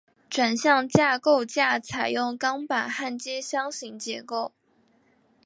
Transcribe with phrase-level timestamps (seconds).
[0.31, 4.51] 转向架构架采用钢板焊接箱型结构。